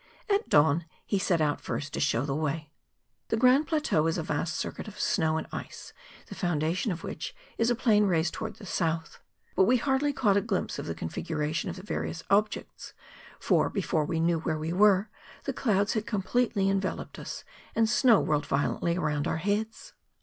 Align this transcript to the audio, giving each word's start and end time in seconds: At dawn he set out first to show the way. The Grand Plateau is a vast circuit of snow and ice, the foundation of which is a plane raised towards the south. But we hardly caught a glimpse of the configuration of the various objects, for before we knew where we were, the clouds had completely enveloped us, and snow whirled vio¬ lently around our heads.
At 0.33 0.49
dawn 0.49 0.85
he 1.05 1.19
set 1.19 1.41
out 1.41 1.61
first 1.61 1.93
to 1.93 1.99
show 1.99 2.25
the 2.25 2.33
way. 2.33 2.71
The 3.27 3.37
Grand 3.37 3.67
Plateau 3.67 4.07
is 4.07 4.17
a 4.17 4.23
vast 4.23 4.55
circuit 4.55 4.87
of 4.87 4.99
snow 4.99 5.37
and 5.37 5.45
ice, 5.51 5.93
the 6.25 6.33
foundation 6.33 6.91
of 6.91 7.03
which 7.03 7.35
is 7.59 7.69
a 7.69 7.75
plane 7.75 8.05
raised 8.05 8.33
towards 8.33 8.57
the 8.57 8.65
south. 8.65 9.19
But 9.55 9.65
we 9.65 9.77
hardly 9.77 10.11
caught 10.11 10.37
a 10.37 10.41
glimpse 10.41 10.79
of 10.79 10.87
the 10.87 10.95
configuration 10.95 11.69
of 11.69 11.75
the 11.75 11.83
various 11.83 12.23
objects, 12.31 12.93
for 13.39 13.69
before 13.69 14.03
we 14.05 14.19
knew 14.19 14.39
where 14.39 14.57
we 14.57 14.73
were, 14.73 15.11
the 15.43 15.53
clouds 15.53 15.93
had 15.93 16.07
completely 16.07 16.67
enveloped 16.67 17.19
us, 17.19 17.43
and 17.75 17.87
snow 17.87 18.19
whirled 18.21 18.47
vio¬ 18.49 18.81
lently 18.81 18.97
around 18.97 19.27
our 19.27 19.37
heads. 19.37 19.93